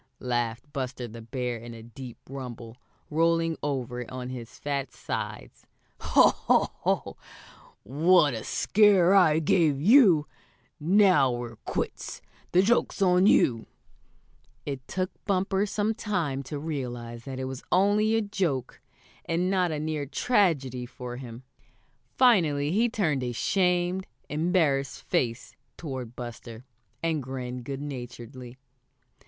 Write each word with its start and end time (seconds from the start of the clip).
laughed 0.23 0.65
Buster 0.73 1.07
the 1.07 1.21
Bear 1.21 1.57
in 1.57 1.75
a 1.75 1.83
deep 1.83 2.17
rumble, 2.27 2.75
rolling 3.11 3.55
over 3.61 4.09
on 4.11 4.29
his 4.29 4.57
fat 4.57 4.91
sides. 4.91 5.67
"Ho! 5.99 6.29
Ho! 6.29 6.71
Ho! 6.79 7.17
What 7.83 8.33
a 8.33 8.43
scare 8.43 9.13
I 9.13 9.37
gave 9.37 9.79
you! 9.79 10.25
Now 10.79 11.31
we're 11.31 11.57
quits. 11.67 12.19
The 12.51 12.63
joke's 12.63 12.99
on 12.99 13.27
you!" 13.27 13.67
It 14.65 14.87
took 14.87 15.11
Bumper 15.25 15.67
some 15.67 15.93
time 15.93 16.41
to 16.45 16.57
realize 16.57 17.25
that 17.25 17.37
it 17.39 17.45
was 17.45 17.61
only 17.71 18.15
a 18.15 18.21
joke, 18.21 18.81
and 19.25 19.51
not 19.51 19.69
a 19.71 19.79
near 19.79 20.07
tragedy 20.07 20.87
for 20.87 21.17
him. 21.17 21.43
Finally 22.17 22.71
he 22.71 22.89
turned 22.89 23.21
a 23.21 23.33
shamed, 23.33 24.07
embarrassed 24.29 25.03
face 25.03 25.55
toward 25.77 26.15
Buster, 26.15 26.65
and 27.03 27.21
grinned 27.21 27.65
good 27.65 27.83
naturedly. 27.83 28.57